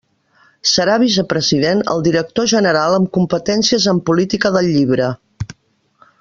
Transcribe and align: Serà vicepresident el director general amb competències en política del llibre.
Serà 0.69 0.95
vicepresident 1.03 1.83
el 1.95 2.01
director 2.07 2.47
general 2.55 2.97
amb 2.99 3.11
competències 3.19 3.87
en 3.93 4.01
política 4.09 4.53
del 4.57 4.71
llibre. 4.79 5.13